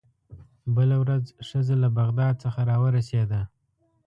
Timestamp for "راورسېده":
2.69-3.41